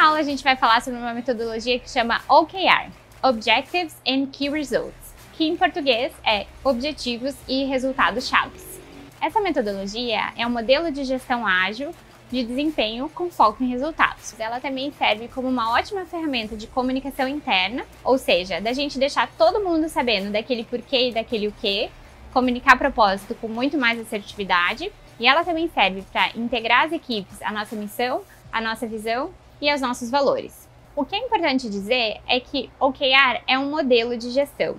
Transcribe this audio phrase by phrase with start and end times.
[0.00, 2.88] aula a gente vai falar sobre uma metodologia que chama OKR,
[3.20, 8.80] Objectives and Key Results, que em português é Objetivos e Resultados Chaves.
[9.20, 11.92] Essa metodologia é um modelo de gestão ágil
[12.30, 14.38] de desempenho com foco em resultados.
[14.38, 19.28] Ela também serve como uma ótima ferramenta de comunicação interna, ou seja, da gente deixar
[19.36, 21.90] todo mundo sabendo daquele porquê e daquele o quê,
[22.32, 27.50] comunicar propósito com muito mais assertividade, e ela também serve para integrar as equipes à
[27.50, 30.68] nossa missão, à nossa visão e aos nossos valores.
[30.94, 34.76] O que é importante dizer é que OKR é um modelo de gestão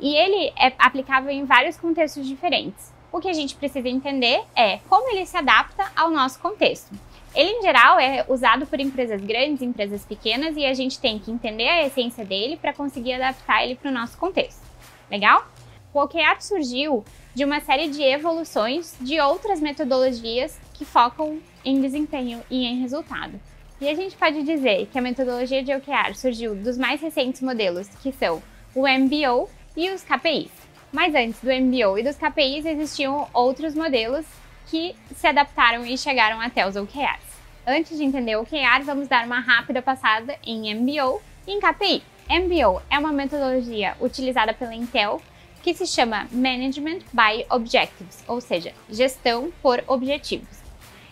[0.00, 2.92] e ele é aplicável em vários contextos diferentes.
[3.12, 6.92] O que a gente precisa entender é como ele se adapta ao nosso contexto.
[7.34, 11.30] Ele, em geral, é usado por empresas grandes, empresas pequenas, e a gente tem que
[11.30, 14.62] entender a essência dele para conseguir adaptar ele para o nosso contexto.
[15.10, 15.46] Legal?
[15.92, 22.42] O OKR surgiu de uma série de evoluções de outras metodologias que focam em desempenho
[22.50, 23.40] e em resultado.
[23.80, 27.88] E a gente pode dizer que a metodologia de OKR surgiu dos mais recentes modelos,
[28.02, 28.42] que são
[28.74, 30.50] o MBO e os KPIs.
[30.92, 34.26] Mas antes do MBO e dos KPIs existiam outros modelos
[34.66, 37.40] que se adaptaram e chegaram até os OKRs.
[37.66, 42.02] Antes de entender o OKR, vamos dar uma rápida passada em MBO e em KPI.
[42.28, 45.22] MBO é uma metodologia utilizada pela Intel
[45.62, 50.59] que se chama Management by Objectives, ou seja, gestão por objetivos.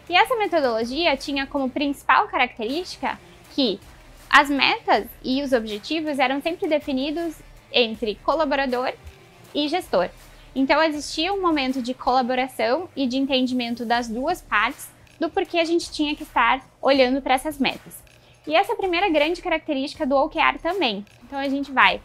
[0.09, 3.19] E essa metodologia tinha como principal característica
[3.55, 3.79] que
[4.31, 7.35] as metas e os objetivos eram sempre definidos
[7.73, 8.93] entre colaborador
[9.55, 10.09] e gestor.
[10.55, 14.89] Então existia um momento de colaboração e de entendimento das duas partes
[15.21, 18.03] do porquê a gente tinha que estar olhando para essas metas.
[18.47, 21.05] E essa é a primeira grande característica do OKR também.
[21.25, 22.01] Então a gente vai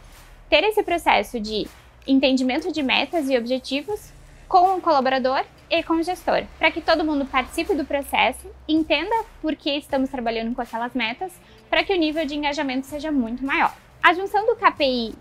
[0.50, 1.68] ter esse processo de
[2.06, 4.12] entendimento de metas e objetivos
[4.48, 9.26] com o colaborador e com o gestor, para que todo mundo participe do processo, entenda
[9.42, 11.34] por que estamos trabalhando com aquelas metas,
[11.68, 13.74] para que o nível de engajamento seja muito maior.
[14.04, 15.16] A junção do KPI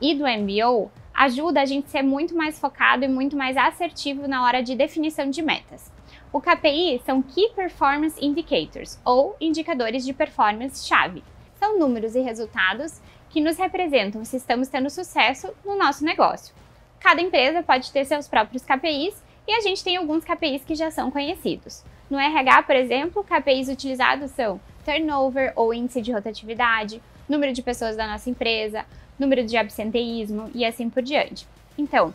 [0.00, 4.26] e do MBO ajuda a gente a ser muito mais focado e muito mais assertivo
[4.26, 5.92] na hora de definição de metas.
[6.32, 11.22] O KPI são Key Performance Indicators, ou indicadores de performance-chave.
[11.60, 16.52] São números e resultados que nos representam se estamos tendo sucesso no nosso negócio.
[16.98, 20.90] Cada empresa pode ter seus próprios KPIs e a gente tem alguns KPIs que já
[20.90, 21.82] são conhecidos.
[22.08, 27.96] No RH, por exemplo, KPIs utilizados são turnover ou índice de rotatividade, número de pessoas
[27.96, 28.84] da nossa empresa,
[29.18, 31.46] número de absenteísmo e assim por diante.
[31.78, 32.12] Então,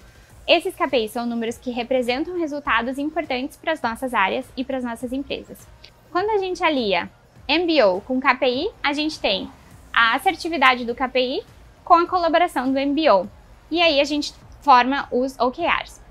[0.48, 4.84] esses KPIs são números que representam resultados importantes para as nossas áreas e para as
[4.84, 5.68] nossas empresas.
[6.12, 7.10] Quando a gente alia
[7.50, 9.50] MBO com KPI, a gente tem
[9.92, 11.44] a assertividade do KPI
[11.84, 13.30] com a colaboração do MBO.
[13.70, 16.02] E aí a gente forma os OKRs.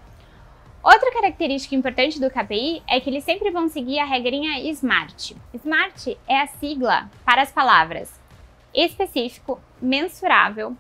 [0.87, 5.35] Outra característica importante do KPI é que eles sempre vão seguir a regrinha SMART.
[5.53, 8.21] SMART é a sigla para as palavras
[8.73, 10.77] específico, mensurável,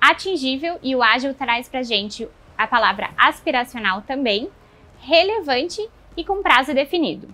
[0.00, 2.28] atingível e o ágil traz para gente
[2.58, 4.50] a palavra aspiracional também,
[4.98, 7.32] relevante e com prazo definido.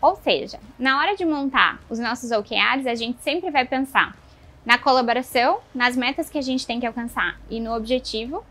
[0.00, 4.16] Ou seja, na hora de montar os nossos OKRs, a gente sempre vai pensar
[4.64, 8.42] na colaboração, nas metas que a gente tem que alcançar e no objetivo,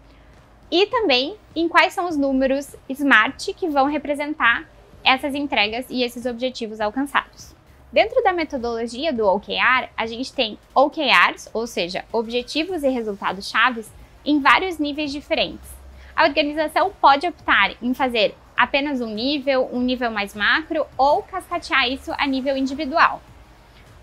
[0.71, 4.67] e também em quais são os números SMART que vão representar
[5.03, 7.55] essas entregas e esses objetivos alcançados.
[7.91, 13.89] Dentro da metodologia do OKR, a gente tem OKRs, ou seja, objetivos e resultados chaves,
[14.25, 15.73] em vários níveis diferentes.
[16.13, 21.87] A organização pode optar em fazer apenas um nível, um nível mais macro ou cascatear
[21.87, 23.21] isso a nível individual.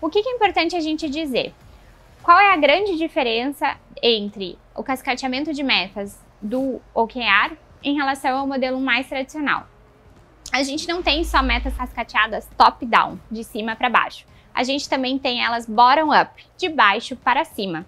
[0.01, 1.53] O que é importante a gente dizer?
[2.23, 8.47] Qual é a grande diferença entre o cascateamento de metas do OKR em relação ao
[8.47, 9.67] modelo mais tradicional.
[10.51, 14.25] A gente não tem só metas cascateadas top-down, de cima para baixo.
[14.53, 17.85] A gente também tem elas bottom-up, de baixo para cima.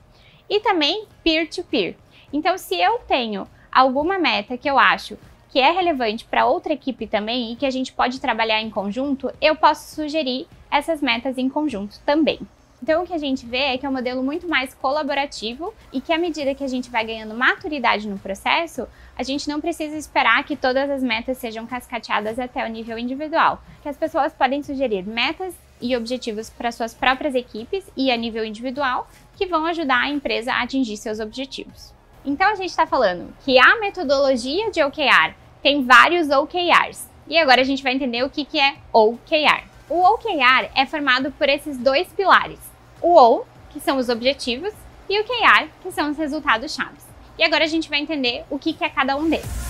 [0.49, 1.93] E também peer-to-peer.
[1.93, 1.95] -peer.
[2.31, 5.17] Então, se eu tenho alguma meta que eu acho
[5.49, 9.31] que é relevante para outra equipe também e que a gente pode trabalhar em conjunto,
[9.39, 12.39] eu posso sugerir essas metas em conjunto também.
[12.81, 15.99] Então, o que a gente vê é que é um modelo muito mais colaborativo e
[15.99, 18.87] que, à medida que a gente vai ganhando maturidade no processo,
[19.17, 23.61] a gente não precisa esperar que todas as metas sejam cascateadas até o nível individual.
[23.81, 28.45] Que as pessoas podem sugerir metas e objetivos para suas próprias equipes e a nível
[28.45, 31.93] individual que vão ajudar a empresa a atingir seus objetivos.
[32.23, 35.33] Então, a gente está falando que a metodologia de OKR
[35.63, 37.09] tem vários OKRs.
[37.27, 39.65] E agora a gente vai entender o que, que é OKR.
[39.89, 42.59] O OKR é formado por esses dois pilares:
[43.01, 44.73] o O, que são os objetivos,
[45.09, 47.05] e o KR, que são os resultados chaves.
[47.37, 49.67] E agora a gente vai entender o que é cada um deles.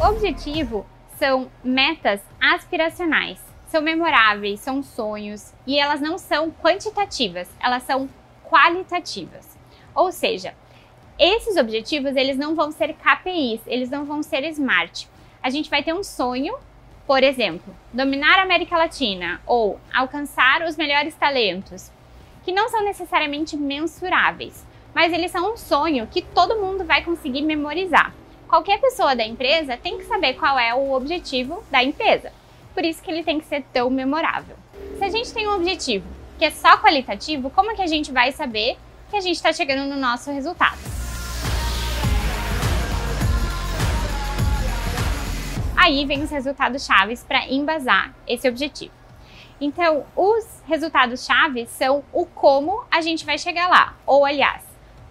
[0.00, 0.86] O objetivo
[1.18, 3.38] são metas aspiracionais.
[3.66, 8.08] são memoráveis, são sonhos e elas não são quantitativas, elas são
[8.48, 9.58] qualitativas.
[9.94, 10.54] Ou seja,
[11.18, 15.06] esses objetivos eles não vão ser KPIs, eles não vão ser SMART.
[15.42, 16.54] A gente vai ter um sonho,
[17.08, 21.90] por exemplo, dominar a América Latina ou alcançar os melhores talentos,
[22.44, 24.62] que não são necessariamente mensuráveis,
[24.94, 28.12] mas eles são um sonho que todo mundo vai conseguir memorizar.
[28.46, 32.30] Qualquer pessoa da empresa tem que saber qual é o objetivo da empresa.
[32.74, 34.56] Por isso que ele tem que ser tão memorável.
[34.98, 36.06] Se a gente tem um objetivo
[36.38, 38.76] que é só qualitativo, como que a gente vai saber
[39.08, 40.97] que a gente está chegando no nosso resultado?
[45.80, 48.92] Aí vem os resultados chaves para embasar esse objetivo.
[49.60, 54.64] Então, os resultados chaves são o como a gente vai chegar lá, ou aliás,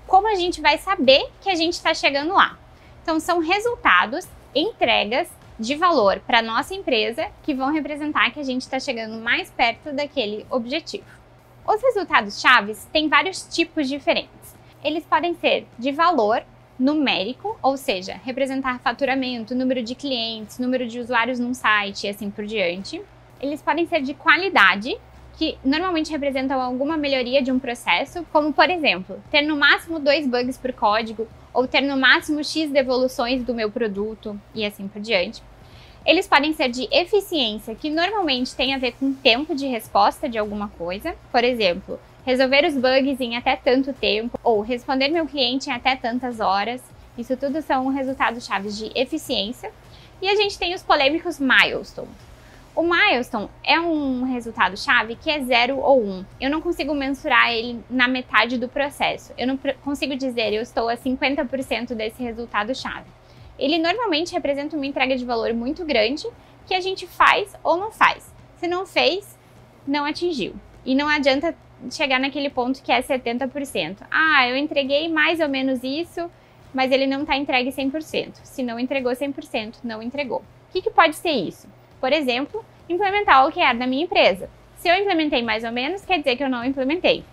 [0.06, 2.58] como a gente vai saber que a gente está chegando lá.
[3.02, 8.64] Então, são resultados, entregas de valor para nossa empresa que vão representar que a gente
[8.64, 11.06] está chegando mais perto daquele objetivo.
[11.66, 14.54] Os resultados chaves têm vários tipos diferentes.
[14.84, 16.44] Eles podem ser de valor
[16.80, 22.30] numérico, ou seja, representar faturamento, número de clientes, número de usuários num site e assim
[22.30, 23.02] por diante.
[23.40, 24.98] Eles podem ser de qualidade,
[25.38, 30.26] que normalmente representam alguma melhoria de um processo, como por exemplo, ter no máximo dois
[30.26, 35.02] bugs por código ou ter no máximo X devoluções do meu produto e assim por
[35.02, 35.42] diante.
[36.06, 40.38] Eles podem ser de eficiência, que normalmente tem a ver com tempo de resposta de
[40.38, 45.70] alguma coisa, por exemplo, resolver os bugs em até tanto tempo ou responder meu cliente
[45.70, 46.84] em até tantas horas.
[47.18, 49.72] Isso tudo são resultados chaves de eficiência.
[50.22, 52.28] E a gente tem os polêmicos milestones
[52.78, 56.12] o milestone é um resultado chave que é 0 ou 1.
[56.12, 56.26] Um.
[56.40, 59.34] Eu não consigo mensurar ele na metade do processo.
[59.36, 63.08] Eu não consigo dizer eu estou a 50% desse resultado chave.
[63.58, 66.28] Ele normalmente representa uma entrega de valor muito grande
[66.68, 68.32] que a gente faz ou não faz.
[68.58, 69.36] Se não fez,
[69.88, 70.54] não atingiu.
[70.86, 71.56] E não adianta
[71.92, 73.98] chegar naquele ponto que é 70%.
[74.10, 76.30] Ah, eu entreguei mais ou menos isso,
[76.74, 78.36] mas ele não está entregue 100%.
[78.44, 80.40] Se não entregou 100%, não entregou.
[80.40, 81.68] O que, que pode ser isso?
[82.00, 84.50] Por exemplo, implementar o OKR na minha empresa.
[84.78, 87.24] Se eu implementei mais ou menos, quer dizer que eu não implementei.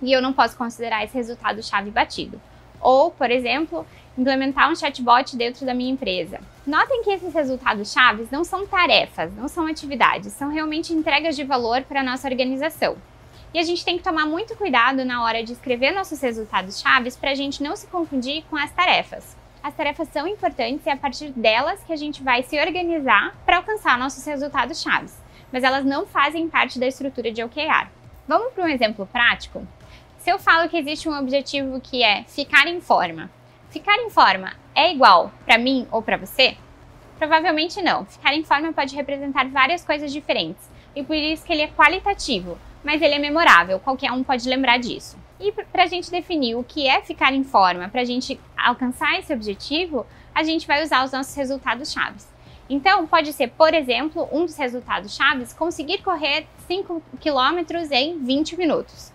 [0.00, 2.40] E eu não posso considerar esse resultado chave batido.
[2.80, 3.84] Ou, por exemplo,
[4.16, 6.40] implementar um chatbot dentro da minha empresa.
[6.66, 11.44] Notem que esses resultados chaves não são tarefas, não são atividades, são realmente entregas de
[11.44, 12.96] valor para a nossa organização.
[13.52, 17.16] E a gente tem que tomar muito cuidado na hora de escrever nossos resultados chaves
[17.16, 19.36] para a gente não se confundir com as tarefas.
[19.62, 23.34] As tarefas são importantes e é a partir delas que a gente vai se organizar
[23.46, 25.16] para alcançar nossos resultados chaves,
[25.50, 27.88] mas elas não fazem parte da estrutura de OKR.
[28.26, 29.66] Vamos para um exemplo prático?
[30.18, 33.30] Se eu falo que existe um objetivo que é ficar em forma,
[33.70, 36.56] ficar em forma é igual para mim ou para você?
[37.18, 38.04] Provavelmente não.
[38.04, 42.58] Ficar em forma pode representar várias coisas diferentes e por isso que ele é qualitativo,
[42.82, 45.16] mas ele é memorável, qualquer um pode lembrar disso.
[45.40, 49.18] E para a gente definir o que é ficar em forma, para a gente alcançar
[49.18, 52.26] esse objetivo, a gente vai usar os nossos resultados chaves.
[52.70, 58.58] Então, pode ser, por exemplo, um dos resultados chaves conseguir correr 5 km em 20
[58.58, 59.12] minutos.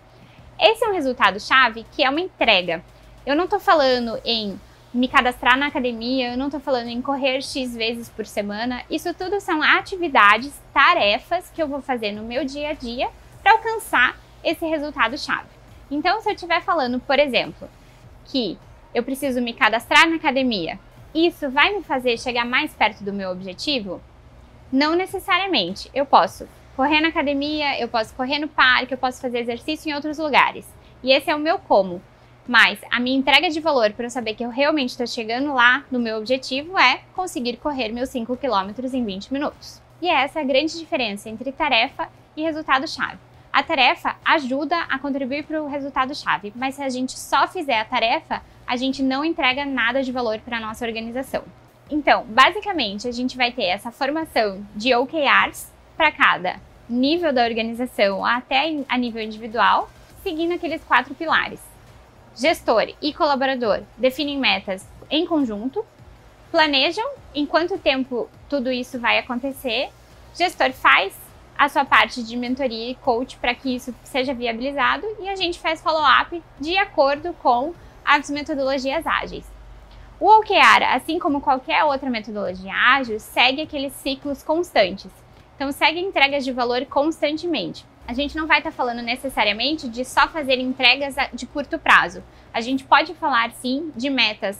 [0.58, 2.82] Esse é um resultado chave que é uma entrega.
[3.24, 4.58] Eu não estou falando em
[4.92, 8.82] me cadastrar na academia, eu não estou falando em correr X vezes por semana.
[8.88, 13.08] Isso tudo são atividades, tarefas que eu vou fazer no meu dia a dia
[13.44, 15.48] para alcançar esse resultado chave.
[15.90, 17.68] Então, se eu estiver falando, por exemplo,
[18.24, 18.58] que
[18.94, 20.78] eu preciso me cadastrar na academia,
[21.14, 24.00] isso vai me fazer chegar mais perto do meu objetivo?
[24.72, 25.90] Não necessariamente.
[25.92, 29.94] Eu posso correr na academia, eu posso correr no parque, eu posso fazer exercício em
[29.94, 30.66] outros lugares.
[31.02, 32.00] E esse é o meu como.
[32.48, 35.84] Mas a minha entrega de valor para eu saber que eu realmente estou chegando lá
[35.90, 39.82] no meu objetivo é conseguir correr meus 5 km em 20 minutos.
[40.00, 43.18] E essa é a grande diferença entre tarefa e resultado-chave.
[43.54, 47.84] A tarefa ajuda a contribuir para o resultado-chave, mas se a gente só fizer a
[47.84, 51.44] tarefa, a gente não entrega nada de valor para a nossa organização.
[51.88, 56.56] Então, basicamente, a gente vai ter essa formação de OKRs para cada
[56.88, 59.88] nível da organização até a nível individual,
[60.24, 61.60] seguindo aqueles quatro pilares.
[62.34, 65.86] Gestor e colaborador definem metas em conjunto,
[66.50, 69.90] planejam em quanto tempo tudo isso vai acontecer,
[70.34, 71.14] gestor faz
[71.56, 75.58] a sua parte de mentoria e coach para que isso seja viabilizado e a gente
[75.58, 77.72] faz follow-up de acordo com
[78.04, 79.44] as metodologias ágeis.
[80.20, 85.10] O OKR, assim como qualquer outra metodologia ágil, segue aqueles ciclos constantes.
[85.56, 87.84] Então, segue entregas de valor constantemente.
[88.06, 92.22] A gente não vai estar tá falando necessariamente de só fazer entregas de curto prazo.
[92.52, 94.58] A gente pode falar sim de metas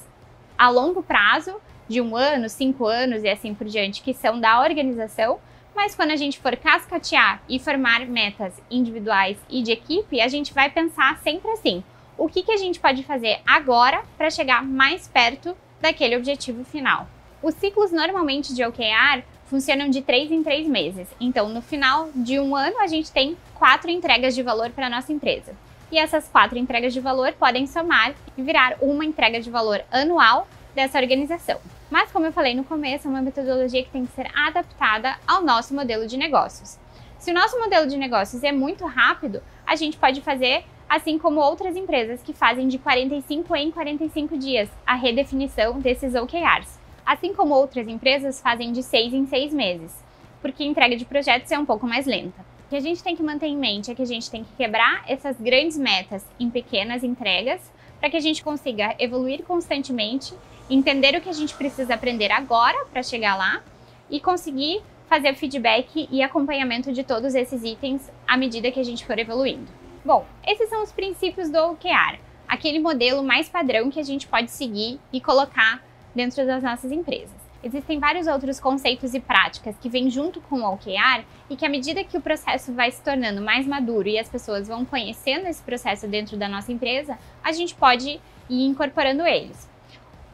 [0.56, 4.60] a longo prazo, de um ano, cinco anos e assim por diante, que são da
[4.60, 5.38] organização,
[5.74, 10.54] Mas quando a gente for cascatear e formar metas individuais e de equipe, a gente
[10.54, 11.82] vai pensar sempre assim:
[12.16, 17.08] o que, que a gente pode fazer agora para chegar mais perto daquele objetivo final?
[17.42, 21.08] Os ciclos normalmente de OKR funcionam de três em três meses.
[21.20, 24.90] Então, no final de um ano, a gente tem quatro entregas de valor para a
[24.90, 25.54] nossa empresa.
[25.92, 30.48] E essas quatro entregas de valor podem somar e virar uma entrega de valor anual
[30.74, 31.60] dessa organização.
[31.90, 35.42] Mas, como eu falei no começo, é uma metodologia que tem que ser adaptada ao
[35.42, 36.78] nosso modelo de negócios.
[37.18, 41.40] Se o nosso modelo de negócios é muito rápido, a gente pode fazer assim como
[41.40, 46.78] outras empresas que fazem de 45 em 45 dias a redefinição desses OKRs.
[47.04, 50.04] Assim como outras empresas fazem de 6 em 6 meses,
[50.40, 52.44] porque a entrega de projetos é um pouco mais lenta.
[52.66, 54.52] O que a gente tem que manter em mente é que a gente tem que
[54.56, 60.34] quebrar essas grandes metas em pequenas entregas para que a gente consiga evoluir constantemente
[60.68, 63.62] entender o que a gente precisa aprender agora para chegar lá
[64.10, 69.04] e conseguir fazer feedback e acompanhamento de todos esses itens à medida que a gente
[69.04, 69.70] for evoluindo.
[70.04, 72.18] Bom, esses são os princípios do OKR,
[72.48, 75.82] aquele modelo mais padrão que a gente pode seguir e colocar
[76.14, 77.44] dentro das nossas empresas.
[77.62, 81.68] Existem vários outros conceitos e práticas que vêm junto com o OKR e que à
[81.68, 85.62] medida que o processo vai se tornando mais maduro e as pessoas vão conhecendo esse
[85.62, 89.73] processo dentro da nossa empresa, a gente pode ir incorporando eles.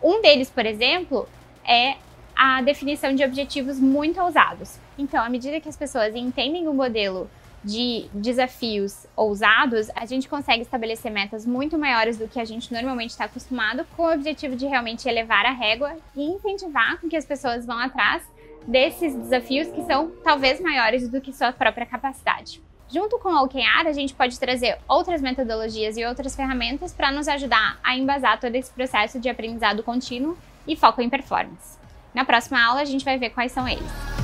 [0.03, 1.29] Um deles, por exemplo,
[1.65, 1.97] é
[2.35, 4.79] a definição de objetivos muito ousados.
[4.99, 7.31] Então, à medida que as pessoas entendem o modelo
[7.63, 13.11] de desafios ousados, a gente consegue estabelecer metas muito maiores do que a gente normalmente
[13.11, 17.27] está acostumado, com o objetivo de realmente elevar a régua e incentivar com que as
[17.27, 18.23] pessoas vão atrás
[18.67, 22.63] desses desafios que são talvez maiores do que sua própria capacidade.
[22.93, 27.29] Junto com o OKR, a gente pode trazer outras metodologias e outras ferramentas para nos
[27.29, 31.79] ajudar a embasar todo esse processo de aprendizado contínuo e foco em performance.
[32.13, 34.20] Na próxima aula, a gente vai ver quais são eles.